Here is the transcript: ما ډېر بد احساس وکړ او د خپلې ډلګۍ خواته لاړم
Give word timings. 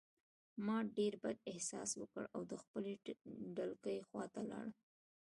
ما 0.65 0.77
ډېر 0.97 1.13
بد 1.23 1.37
احساس 1.51 1.89
وکړ 2.01 2.23
او 2.35 2.41
د 2.51 2.53
خپلې 2.63 2.93
ډلګۍ 3.55 3.99
خواته 4.07 4.41
لاړم 4.49 4.73